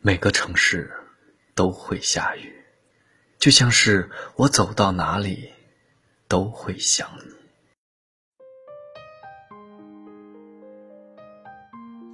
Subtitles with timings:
[0.00, 0.92] 每个城市
[1.56, 2.64] 都会下雨，
[3.36, 5.52] 就像是我走到哪里
[6.28, 7.34] 都会想你。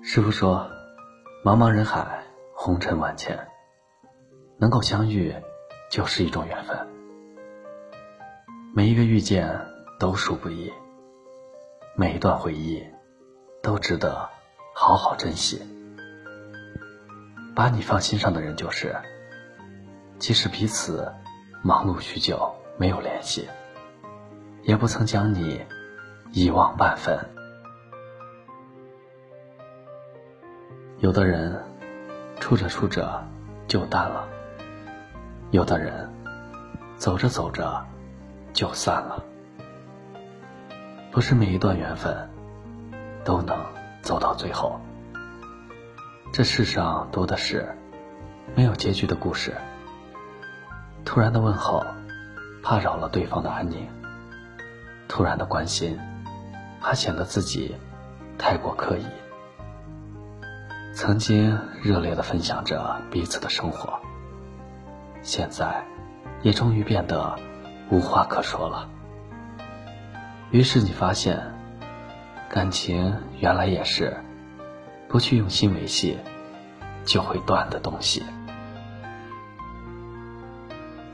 [0.03, 0.71] 师傅说
[1.45, 2.25] ：“茫茫人海，
[2.55, 3.49] 红尘万千，
[4.57, 5.35] 能够相遇
[5.91, 6.89] 就是一种缘分。
[8.75, 9.61] 每一个遇见
[10.01, 10.73] 都属不易，
[11.95, 12.83] 每一段回忆
[13.63, 14.31] 都值得
[14.75, 15.63] 好好珍惜。”
[17.55, 18.97] 把你放心上的人，就是，
[20.19, 21.13] 即使彼此
[21.63, 23.49] 忙碌许久没有联系，
[24.63, 25.65] 也不曾将你
[26.33, 27.17] 遗忘半分。
[30.99, 31.63] 有的人
[32.41, 33.25] 处着处着
[33.69, 34.29] 就淡了，
[35.53, 36.13] 有的人
[36.97, 37.87] 走着走着
[38.53, 39.23] 就散了。
[41.13, 42.29] 不是每一段缘分
[43.25, 43.57] 都能
[44.03, 44.81] 走到最后。
[46.35, 47.77] 这世上多的是
[48.57, 49.55] 没有结局的故事。
[51.05, 51.87] 突然的问候，
[52.61, 53.87] 怕扰了对方的安宁；
[55.07, 55.97] 突然的关心，
[56.81, 57.77] 怕显得自己
[58.37, 59.05] 太过刻意。
[60.93, 63.97] 曾经热烈的分享着彼此的生活，
[65.23, 65.85] 现在
[66.43, 67.39] 也终于变得
[67.91, 68.91] 无话可说了。
[70.51, 71.41] 于是你发现，
[72.51, 74.17] 感情原来也是。
[75.07, 76.19] 不去用心维系，
[77.05, 78.23] 就会断的东西。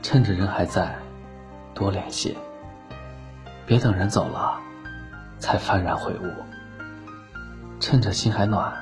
[0.01, 0.95] 趁着人还在，
[1.73, 2.35] 多联系；
[3.65, 4.59] 别等人走了，
[5.39, 6.33] 才幡然悔悟。
[7.79, 8.73] 趁着心还暖，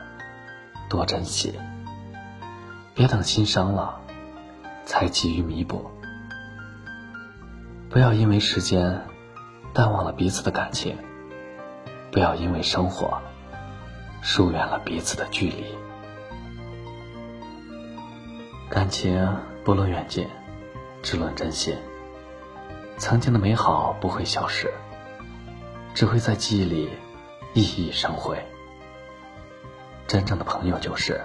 [0.90, 1.54] 多珍惜；
[2.96, 4.00] 别等心伤了，
[4.86, 5.90] 才急于弥补。
[7.90, 9.02] 不要因为时间
[9.74, 10.98] 淡忘了彼此的感情，
[12.12, 13.20] 不要因为生活。
[14.22, 15.64] 疏远了彼此的距离，
[18.70, 20.28] 感情不论远近，
[21.02, 21.76] 只论真心。
[23.00, 24.72] 曾经的美好不会消失，
[25.96, 26.92] 只会在记忆里
[27.56, 28.38] 熠熠生辉。
[30.06, 31.20] 真正的朋友就是，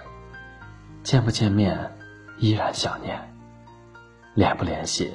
[1.02, 1.94] 见不见面
[2.38, 3.20] 依然想念，
[4.32, 5.14] 联不联系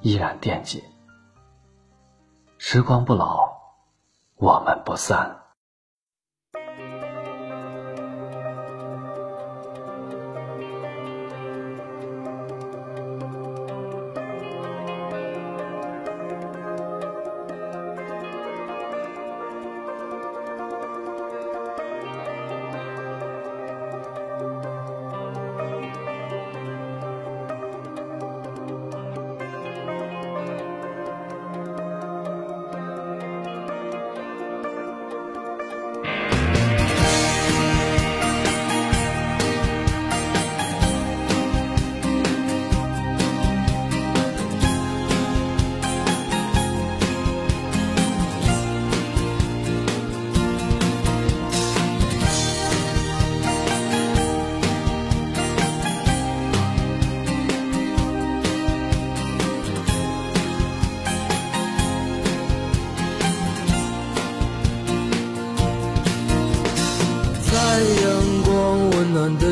[0.00, 0.82] 依然惦记。
[2.56, 3.52] 时光不老，
[4.36, 5.41] 我们不散。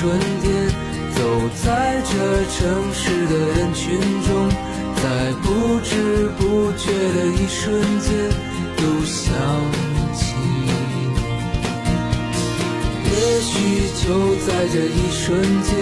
[0.00, 0.66] 春天
[1.14, 1.20] 走
[1.62, 2.10] 在这
[2.46, 2.58] 城
[2.94, 4.48] 市的人群中
[4.96, 8.10] 在不知不觉的一瞬间
[8.78, 9.36] 又想
[10.14, 10.34] 起。
[13.04, 13.52] 你也许
[14.02, 15.76] 就在这一瞬间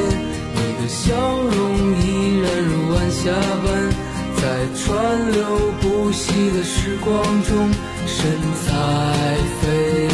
[0.53, 3.31] 你的笑容依然如晚霞
[3.63, 3.89] 般
[4.35, 4.43] 在
[4.75, 7.71] 川流不息的时光中
[8.05, 8.27] 身
[8.67, 10.08] 在飞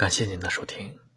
[0.00, 1.09] 感谢您的收听。